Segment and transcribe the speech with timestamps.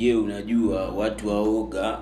[0.00, 1.98] je unajua watu waoga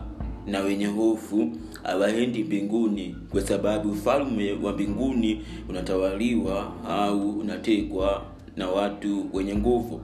[0.47, 1.49] na wenye hofu
[1.83, 8.23] hawaendi mbinguni kwa sababu ufalme wa mbinguni unatawaliwa au unatekwa
[8.57, 10.01] na watu wenye nguvu?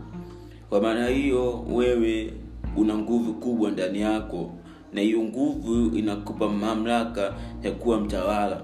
[0.68, 2.32] Kwa maana hiyo wewe
[2.76, 4.50] una nguvu kubwa ndani yako
[4.92, 8.62] na hiyo nguvu inakupa mamlaka ya kuwa mtawala.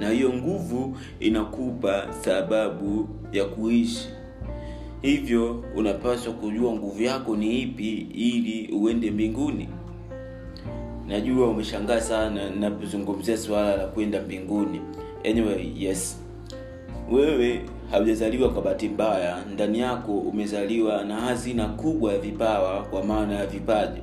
[0.00, 4.08] Na hiyo nguvu inakupa sababu ya kuishi
[5.02, 9.68] hivyo unapaswa kujua nguvu yako ni ipi ili uende mbinguni.
[11.06, 14.80] Najua umeshangaa sana napozungumzia swala la kwenda mbinguni.
[15.30, 16.20] Anyway yes.
[17.12, 17.60] Wewe
[17.90, 19.44] haujazaliwa kwa bahati mbaya.
[19.54, 24.00] Ndani yako umezaliwa na hazina kubwa ya vipawa kwa maana ya vipaji.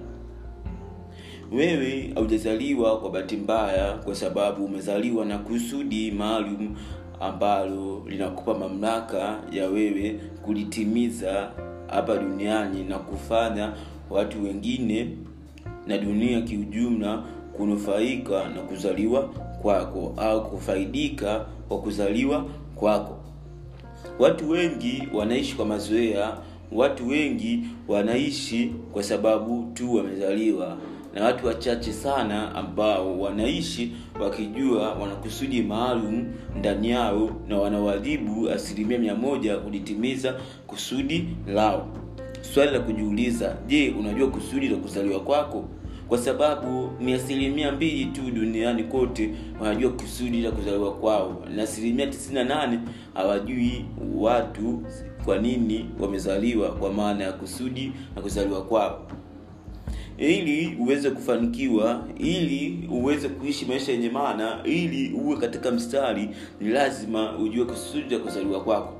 [1.52, 6.75] Wewe haujazaliwa kwa bahati mbaya kwa sababu umezaliwa na kusudi maalum
[7.19, 11.51] ambalo linakupa mamlaka ya wewe kulitimiza
[11.87, 13.73] hapa duniani na kufanya
[14.09, 15.09] watu wengine
[15.88, 17.23] na dunia kiujumla
[17.57, 19.21] kunufaika na kuzaliwa
[19.61, 23.17] kwako au kufaidika kwa kuzaliwa kwako.
[24.19, 26.38] Watu wengi wanaishi kwa mazoea
[26.72, 30.77] watu wengi wanaishi kwa sababu tu wamezaliwa
[31.13, 36.25] na watu wachache sana ambao wanaishi wakijua wanakusudi maalum
[36.59, 40.35] ndani yao na wanawadhibu asilimia mia moja kulitimiza
[40.67, 41.88] kusudi lao.
[42.41, 45.66] Swali la kujiuliza je unajua kusudi la kuzaliwa kwako?
[46.07, 49.29] Kwa sababu ni asilimia mbili tu duniani kote
[49.61, 52.79] wanajua kusudi la kuzaliwa kwao na asilimia 98
[53.13, 53.85] hawajui
[54.16, 54.81] watu
[55.25, 59.07] kwa nini wamezaliwa kwa maana ya kusudi la kuzaliwa kwao
[60.20, 66.30] ili uweze kufanikiwa ili uweze kuishi maisha yenye maana ili uwe katika mstari
[66.62, 68.94] ni lazima ujue kusudi la kuzaliwa kwako.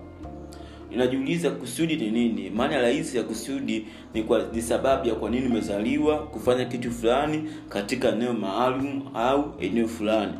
[0.92, 2.50] Inajiuliza kusudi ni nini?
[2.50, 7.44] Maana rahisi ya kusudi ni, kwa, ni sababu ya kwa nini umezaliwa kufanya kitu fulani
[7.70, 10.34] katika eneo maalum au eneo fulani.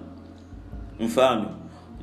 [1.00, 1.46] Mfano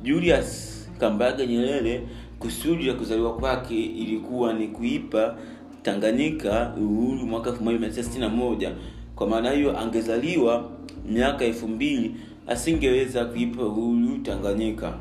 [0.03, 2.07] julius kambaga nyerere
[2.39, 5.37] kusudi la kuzaliwa kwake ilikuwa ni kuipa
[5.81, 8.71] tanganyika uhuru mwaka 1961
[9.15, 10.69] kwa maana hiyo angezaliwa
[11.11, 12.15] miaka elfu mbili
[12.47, 14.93] asingeweza kuipa uhuru tanganyika.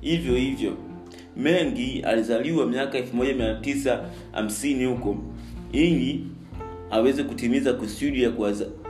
[0.00, 0.76] Hivyo hivyo
[1.36, 5.16] mengi alizaliwa miaka 1950 huko.
[5.72, 6.24] Ili
[6.90, 8.30] aweze kutimiza kusudi ya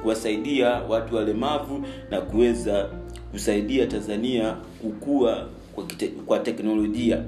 [0.03, 2.89] kuwasaidia watu walemavu na kuweza
[3.33, 7.25] kusaidia tanzania kukua kwa, kite, kwa teknolojia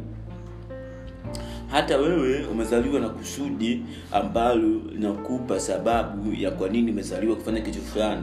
[1.72, 8.22] hata wewe umezaliwa na kusudi ambalo linakupa sababu ya kwa nini umezaliwa kufanya kitu fulani.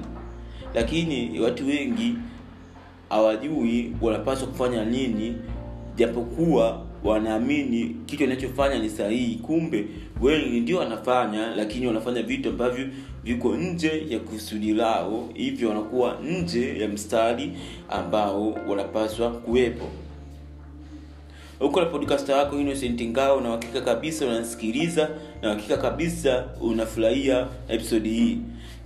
[0.73, 2.15] Lakini watu wengi
[3.09, 5.35] hawajui wanapaswa kufanya nini
[5.95, 9.35] japokuwa wanaamini kitu anachofanya ni sahihi.
[9.35, 9.85] Kumbe
[10.21, 12.87] wengi ndio wanafanya lakini wanafanya vitu ambavyo
[13.23, 15.29] viko nje ya kusudi lao.
[15.33, 17.51] Hivyo wanakuwa nje ya mstari
[17.89, 19.85] ambao wanapaswa kuwepo
[21.59, 25.09] huko na podcast wako innocent ngao na uhakika kabisa unasikiliza
[25.41, 28.37] na uhakika kabisa unafurahia episodi hii.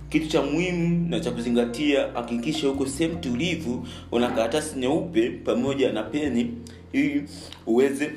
[0.08, 6.02] Kitu cha muhimu na cha kuzingatia hakikisha huko sehemu tulivu una karatasi nyeupe pamoja na
[6.02, 6.50] peni
[6.92, 7.24] ili
[7.66, 8.12] uweze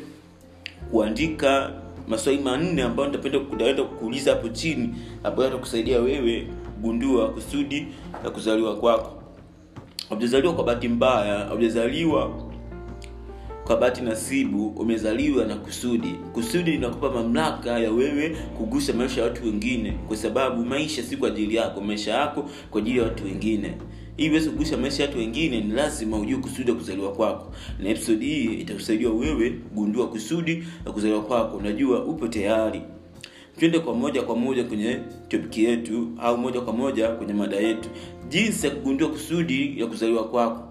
[0.91, 1.71] kuandika
[2.07, 4.89] maswali manne ambayo nitapenda kuuliza hapo chini
[5.23, 7.87] ambayo yatakusaidia wewe kugundua kusudi
[8.23, 9.23] la kuzaliwa kwako.
[10.09, 12.46] Haujazaliwa kwa bahati mbaya haujazaliwa
[13.67, 16.07] kwa bahati nasibu umezaliwa na kusudi.
[16.33, 21.27] Kusudi linakupa mamlaka ya wewe kugusa maisha ya watu wengine kwa sababu maisha si kwa
[21.27, 23.73] ajili yako maisha yako kwa ajili ya watu wengine.
[24.17, 27.53] Ili uweze kugusa maisha ya watu wengine ni lazima ujue kusudi ya kuzaliwa kwako.
[27.83, 31.57] Na episodi hii itakusaidia wewe kugundua kusudi la kuzaliwa kwako.
[31.57, 32.81] Unajua upo tayari.
[33.59, 37.89] Twende kwa moja kwa moja kwenye topiki yetu au moja kwa moja kwenye mada yetu.
[38.29, 40.66] Jinsi ya kugundua kusudi ya kuzaliwa kwako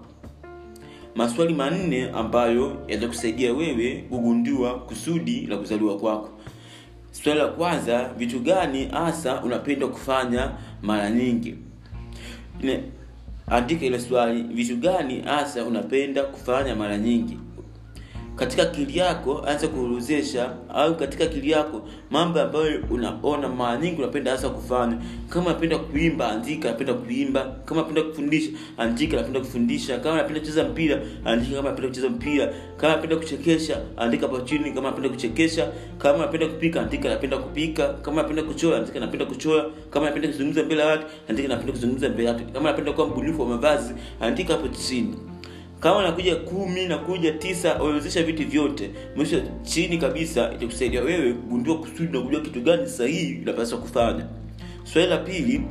[1.17, 6.29] maswali manne ambayo yatakusaidia wewe kugundua kusudi la kuzaliwa kwako.
[7.11, 11.55] Swali la kwanza vitu gani hasa unapenda kufanya mara nyingi?
[13.47, 17.37] Andika ile swali vitu gani hasa unapenda kufanya mara nyingi
[18.37, 21.81] katika akili yako anza kuorozesha au katika akili yako
[22.11, 24.97] mambo ambayo unaona mara nyingi unapenda hasa kufanya.
[25.29, 27.55] Kama unapenda kuimba andika napenda kuimba.
[27.65, 29.99] Kama unapenda kufundisha andika napenda kufundisha.
[29.99, 31.55] Kama unapenda kucheza mpira andika.
[31.55, 34.63] Kama unapenda kucheza mpira kama unapenda kuchekesha andika hapo chini.
[34.71, 37.93] Kama unapenda kuchekesha kama unapenda kupika andika napenda kupika.
[37.93, 39.65] Kama unapenda kuchora andika napenda kuchora.
[39.89, 42.45] Kama unapenda kuzungumza mbele ya watu andika napenda kuzungumza mbele ya watu.
[42.45, 45.15] Kama unapenda kuwa mbunifu wa mavazi andika hapo chini
[45.79, 48.89] kama nakuja kumi nakuja tisa wawezesha vitu vyote.
[49.15, 54.25] Mwisho chini kabisa itakusaidia wewe kugundua kusudi na kujua kitu gani sahihi unapaswa kufanya.
[54.83, 55.61] Swali la pili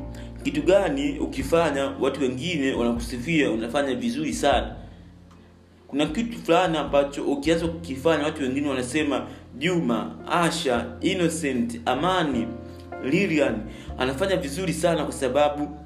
[0.42, 4.76] kitu gani ukifanya watu wengine wanakusifia unafanya vizuri sana?
[5.88, 9.26] Kuna kitu fulani ambacho ukianza kukifanya watu wengine wanasema
[9.58, 12.46] juma asha innocent amani
[13.04, 13.56] lilian
[13.98, 15.76] anafanya vizuri sana kwa sababu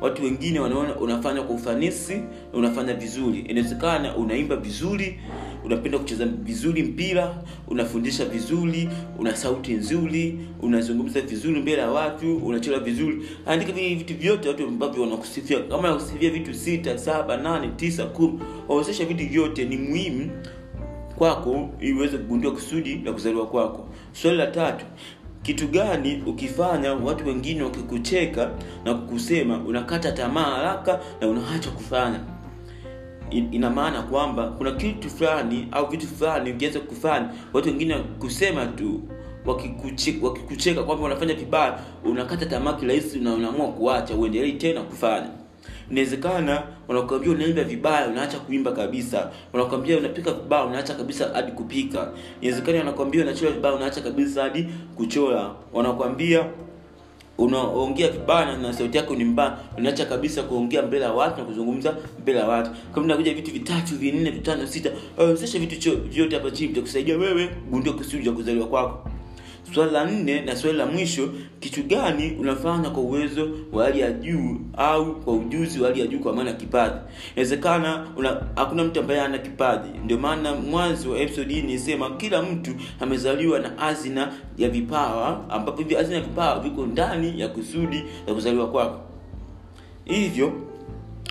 [0.00, 2.20] watu wengine wanaona unafanya kwa ufanisi
[2.52, 3.38] unafanya vizuri.
[3.40, 5.20] Inawezekana unaimba vizuri
[5.64, 7.34] unapenda kucheza vizuri mpira
[7.68, 8.88] unafundisha vizuri
[9.18, 13.22] una sauti nzuri unazungumza vizuri mbele ya watu unachora vizuri.
[13.46, 15.60] Andika vile vitu vyote watu ambavyo wanakusifia.
[15.60, 18.38] Kama nakusifia vitu sita saba nane tisa kumi
[18.68, 20.30] waozesha vitu vyote ni muhimu
[21.18, 23.88] kwako ili uweze kugundua kusudi la kuzaliwa kwako.
[24.12, 24.84] Swali la tatu
[25.46, 28.50] kitu gani ukifanya watu wengine wakikucheka
[28.84, 32.20] na kukusema unakata tamaa haraka na unaacha kufanya?
[33.30, 39.00] Ina maana kwamba kuna kitu fulani au vitu fulani ukiweza kufanya watu wengine kusema tu
[39.46, 45.28] wakikucheka, wakikucheka kwamba unafanya vibaya unakata tamaa kirahisi na unaamua kuacha uendelei tena kufanya
[45.90, 49.30] inawezekana wanakuambia unaimba vibaya unaacha kuimba kabisa.
[49.52, 52.08] Wanakuambia unapika vibaya unaacha kabisa hadi kupika.
[52.40, 54.66] Inawezekana wanakuambia unachora vibaya unaacha kabisa hadi
[54.96, 56.44] kuchora wanakuambia
[57.38, 61.96] unaongea vibaya na sauti yako ni mbaya unaacha kabisa kuongea mbele ya watu na kuzungumza
[62.22, 62.70] mbele ya watu.
[62.94, 64.90] Kama nakuja vitu vitatu vinne vitano sita.
[65.18, 69.10] Wezesha vitu vyote hapa chini vitakusaidia wewe gundua kusudi cha kuzaliwa kwako
[69.74, 71.28] swali la nne na swali la mwisho
[71.60, 76.06] kitu gani unafanya kwa uwezo wa hali ya juu au kwa ujuzi wa hali ya
[76.06, 76.94] juu kwa maana kipaji?
[77.32, 78.06] Inawezekana
[78.56, 79.88] hakuna mtu ambaye ana kipaji.
[80.04, 82.70] Ndio maana mwanzo wa episode hii nisema kila mtu
[83.00, 88.34] amezaliwa na hazina ya vipawa ambapo hivi hazina ya vipawa viko ndani ya kusudi ya
[88.34, 89.00] kuzaliwa kwako.
[90.04, 90.52] Hivyo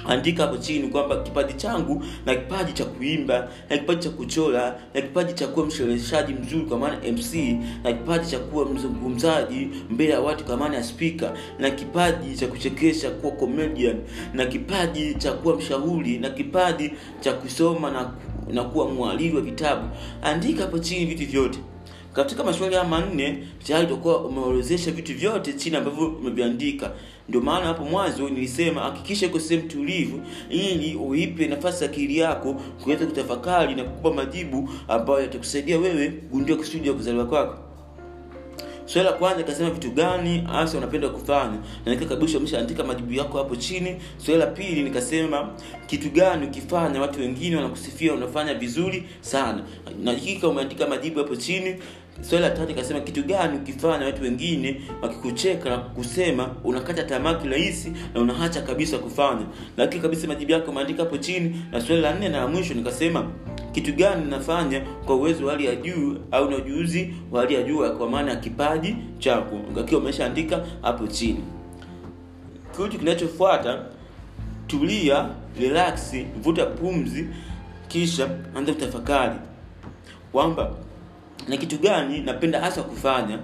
[0.07, 5.01] andika hapo chini kwamba kipaji changu na kipaji cha kuimba na kipaji cha kuchora na
[5.01, 7.33] kipaji cha kuwa mshereheshaji mzuri kwa maana mc
[7.83, 12.47] na kipaji cha kuwa mzungumzaji mbele ya watu kwa maana ya spika na kipaji cha
[12.47, 13.95] kuchekesha kuwa comedian
[14.33, 18.11] na kipaji cha kuwa mshauri na kipaji cha kusoma na,
[18.53, 19.87] na kuwa mwalili wa vitabu.
[20.21, 21.59] Andika hapo chini vitu vyote
[22.15, 26.91] katika maswali haya manne tayari utakuwa umeorozesha vitu vyote chini ambavyo umeviandika.
[27.29, 32.53] Ndio maana hapo mwanzo nilisema hakikisha iko sehemu tulivu ili uipe nafasi akili yako
[32.83, 37.57] kuweza kutafakari na kukupa majibu ambayo yatakusaidia wewe gundua kusudi ya kuzaliwa kwako.
[38.85, 41.57] Swali la kwanza ikasema vitu gani hasa unapenda kufanya?
[41.85, 43.95] Naika kabisa umeshaandika majibu yako hapo chini.
[44.17, 45.50] Swali la pili nikasema
[45.88, 49.63] kitu gani ukifanya watu wengine wanakusifia unafanya vizuri sana?
[50.03, 51.75] Na hakika umeandika majibu hapo chini
[52.21, 57.94] swali la tatu ikasema kitu gani ukifanya watu wengine wakikucheka na kusema unakata tamaa kirahisi
[58.13, 59.45] na unaacha kabisa kufanya?
[59.77, 63.31] Lakini kabisa majibu yako umeandika hapo chini na swali la nne na la mwisho nikasema
[63.71, 67.63] kitu gani nafanya kwa uwezo wa hali ya juu au na ujuzi wa hali ya
[67.63, 69.59] juu kwa maana ya kipaji chako?
[69.79, 71.44] Akiwa umeshaandika hapo chini.
[72.71, 73.83] Kitu kinachofuata
[74.67, 75.29] tulia
[75.59, 77.27] relax vuta pumzi
[77.88, 79.35] kisha anza kutafakari
[80.31, 80.71] kwamba
[81.47, 83.39] na kitu gani napenda hasa kufanya?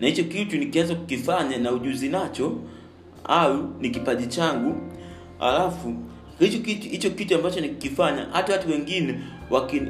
[0.00, 2.56] Na hicho kitu nikianza kukifanya na ujuzi nacho
[3.24, 4.74] au ni kipaji changu
[5.40, 5.94] alafu
[6.38, 9.14] hicho kitu hicho kitu ambacho nikikifanya hata watu wengine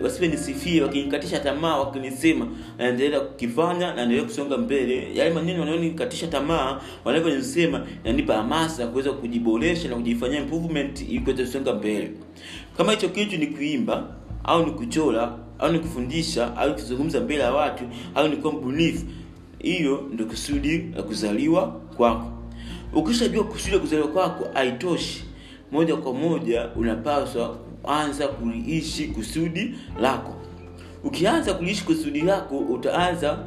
[0.02, 2.46] wasiwe nisifie wakinikatisha tamaa wakinisema
[2.78, 5.14] naendelea kukifanya naendelea kusonga mbele.
[5.14, 11.74] Yale maneno wanaonikatisha tamaa wanavyonisema nanipa hamasa kuweza kujiboresha na kujifanyia improvement ili kuweza kusonga
[11.74, 12.10] mbele.
[12.76, 17.52] Kama hicho kitu ni kuimba au ni kuchora au ni kufundisha au kuzungumza mbele ya
[17.52, 17.84] watu
[18.14, 19.04] au ni kuwa mbunifu.
[19.58, 22.32] Hiyo ndio kusudi la kuzaliwa kwako.
[22.92, 25.24] Ukishajua kusudi la kuzaliwa kwako haitoshi.
[25.72, 27.48] Moja kwa moja unapaswa
[27.82, 30.34] kuanza kuliishi kusudi lako.
[31.04, 33.38] Ukianza kuliishi kusudi lako utaanza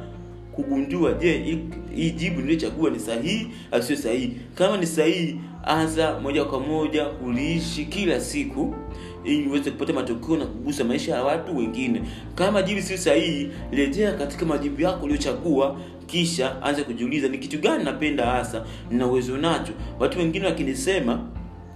[0.52, 1.58] kugundua je
[1.94, 4.36] hii jibu niliochagua ni sahihi au sio sahihi?
[4.54, 8.74] Kama ni sahihi anza moja kwa moja kuliishi kila siku
[9.24, 12.02] ili uweze kupata matokeo na kugusa maisha ya watu wengine.
[12.34, 17.84] Kama jibu sio sahihi rejea katika majibu yako uliochagua kisha anza kujiuliza ni kitu gani
[17.84, 19.72] napenda hasa nina uwezo nacho?
[20.00, 21.20] Watu wengine wakinisema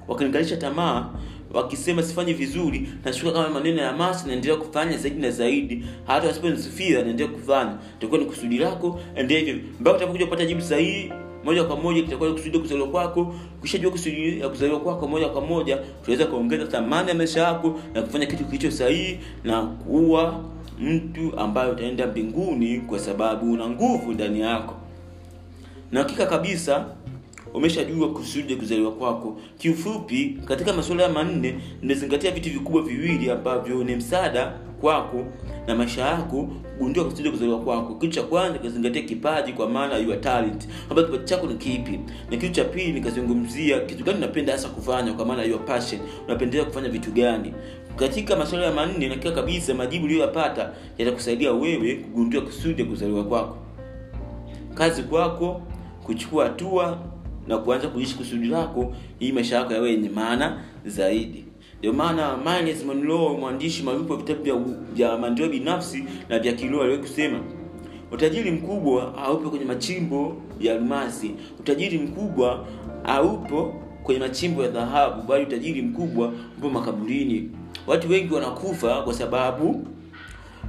[0.09, 1.11] wakinikalisha tamaa
[1.55, 5.85] wakisema sifanyi vizuri nashuka kama maneno ya masi naendelea kufanya zaidi na zaidi.
[6.07, 7.79] Hata wasiponisifia naendelea kufanya.
[8.01, 11.13] Takuwa ni kusudi lako endelea mpaka utakuja kupata jibu sahihi
[11.47, 13.35] moja kwa moja kitakuwa kusudia kuzaliwa kwako.
[13.59, 18.03] Ukishajua kusudi ya kuzaliwa kwako moja kwa moja tunaweza kuongeza thamani ya maisha yako na
[18.03, 20.45] kufanya kitu kilicho sahihi na kuwa
[20.81, 24.75] mtu ambaye utaenda mbinguni kwa sababu una nguvu ndani yako.
[25.93, 26.87] Na hakika kabisa
[27.55, 29.41] umeshajua kusudi kuzaliwa kwako.
[29.59, 35.25] Kiufupi katika masuala ya manne nimezingatia vitu vikubwa viwili ambavyo ni msaada kwako
[35.67, 37.95] na maisha yako kugundua kusudi kuzaliwa kwako.
[37.95, 40.69] Kitu cha kwanza kazingatia kipaji kwa maana your talent.
[40.89, 42.01] Kwamba kipaji chako ni kipi?
[42.31, 46.65] Na kitu cha pili nikazungumzia kitu gani unapenda hasa kufanya kwa maana your passion unapendelea
[46.67, 47.55] kufanya vitu gani?
[47.97, 53.57] Katika maswali ya manne nakiwa kabisa majibu uliyoyapata yatakusaidia wewe kugundua kusudi ya kuzaliwa kwako.
[54.75, 55.63] Kazi kwako
[56.05, 56.99] kuchukua hatua
[57.49, 61.45] na kuanza kuishi kusudi lako ili maisha yako yawe yenye maana zaidi
[61.79, 67.03] ndio maana Miles Monroe mwandishi maarufu wa vitabu vya, maendeleo binafsi na vya kiroho aliwahi
[67.03, 67.41] kusema
[68.13, 71.31] utajiri mkubwa haupo kwenye machimbo ya almasi.
[71.61, 72.67] Utajiri mkubwa
[73.03, 77.51] haupo kwenye machimbo ya dhahabu bali utajiri mkubwa upo makaburini.
[77.87, 79.87] Watu wengi wanakufa kwa sababu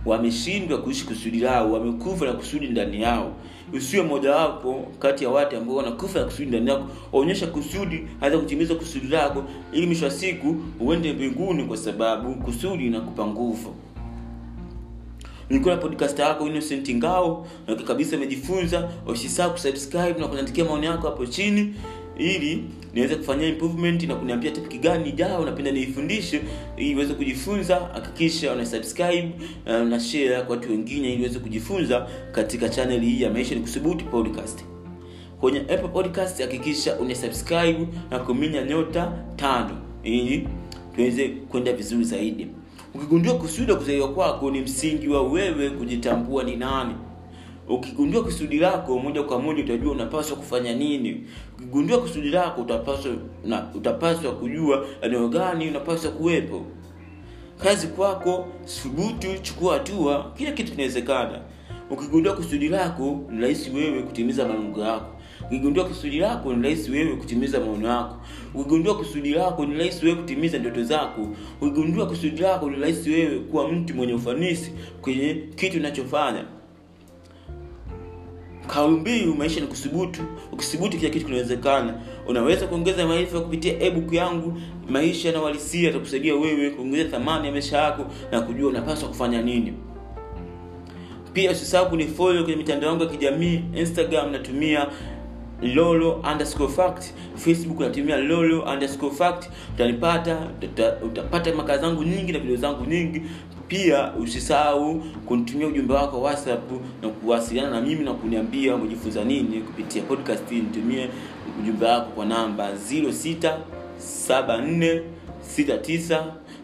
[0.06, 3.34] wameshindwa kuishi kusudi lao wamekufa na kusudi ndani yao
[3.74, 6.88] usiwe mojawapo kati ya watu ambao wanakufa ya kusudi ndani yako.
[7.13, 9.43] Onyesha kusudi aweza kutimiza kusudi lako
[9.74, 13.75] ili mwisho wa siku uende mbinguni kwa sababu kusudi inakupa nguvu.
[15.50, 21.07] Nilikuwa na podcast yako innocent ngao na kabisa amejifunza usisahau kusubscribe na kuandikia maoni yako
[21.07, 21.75] hapo chini
[22.17, 22.63] ili
[22.98, 26.42] niweze kufanyia improvement na kuniambia topic gani ijayo napenda niifundishe
[26.77, 27.75] ili iweze kujifunza.
[27.94, 29.30] Hakikisha una subscribe
[29.66, 33.62] uh, na share kwa watu wengine ili iweze kujifunza katika channel hii ya maisha ni
[34.04, 34.66] podcast.
[35.39, 37.16] Kwenye apple podcast hakikisha una
[38.12, 40.48] na kuminya nyota tano ili
[40.96, 42.48] tuweze kwenda vizuri zaidi.
[42.96, 46.94] Ukigundua kusudi kuzaliwa kwako ni msingi wa wewe kujitambua ni nani.
[47.70, 51.24] Ukigundua kusudi lako moja kwa moja utajua unapaswa kufanya nini
[51.58, 52.62] ukigundua kusudi lako
[53.76, 56.66] utapaswa kujua eneo gani unapaswa kuwepo.
[57.64, 61.42] Kazi kwako thubutu chukua hatua kila kitu kinawezekana.
[61.90, 65.16] Ukigundua kusudi lako ni rahisi wewe kutimiza malengo yako.
[65.46, 68.16] Ukigundua kusudi lako ni rahisi wewe kutimiza maono yako.
[68.56, 71.28] Ukigundua kusudi lako ni rahisi wewe kutimiza ndoto zako.
[71.62, 74.72] Ukigundua kusudi lako ni rahisi wewe kuwa mtu mwenye ufanisi
[75.02, 76.46] kwenye kitu unachofanya
[78.67, 80.21] kauli maisha ni kusubutu
[80.51, 81.93] ukisubutu kila kitu kinawezekana.
[82.27, 84.62] Unaweza kuongeza maarifa kupitia ebook yangu.
[84.89, 89.74] Maisha na walisia atakusaidia wewe kuongeza thamani ya maisha yako na kujua unapaswa kufanya nini.
[91.33, 93.62] Pia usisahau kunifollow kwenye mitandao yangu ya kijamii.
[93.75, 94.88] Instagram natumia
[95.62, 97.03] lolo underscore fact.
[97.36, 99.50] Facebook natumia lolo underscore fact.
[99.75, 103.21] Utanipata uta, utapata maka zangu nyingi na video zangu nyingi
[103.67, 106.71] pia usisahau kunitumia ujumbe wako whatsapp
[107.01, 110.51] na kuwasiliana na mimi na kuniambia umejifunza nini kupitia podcast.
[110.51, 111.09] Nitumie
[111.62, 112.71] ujumbe wako kwa namba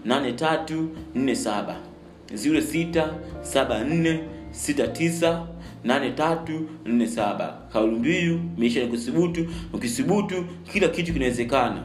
[0.05, 1.75] 0674698347
[5.85, 11.83] 0674698347 kauli mbiu maisha ni kuthubutu ukithubutu kila kitu kinawezekana